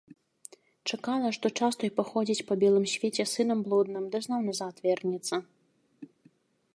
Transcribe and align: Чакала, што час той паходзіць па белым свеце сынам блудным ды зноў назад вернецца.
Чакала, 0.93 1.27
што 1.37 1.51
час 1.59 1.73
той 1.83 1.91
паходзіць 1.99 2.45
па 2.47 2.57
белым 2.63 2.85
свеце 2.93 3.23
сынам 3.33 3.59
блудным 3.67 4.03
ды 4.15 4.25
зноў 4.27 4.41
назад 4.49 4.75
вернецца. 4.87 5.35